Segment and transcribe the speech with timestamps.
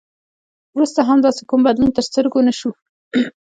[0.75, 2.71] وروسته هم داسې کوم بدلون تر سترګو نه شو.